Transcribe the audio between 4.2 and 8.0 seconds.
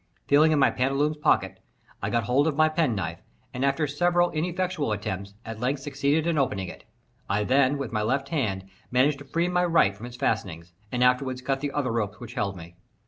ineffectual attempts, at length succeeded in opening it. I then, with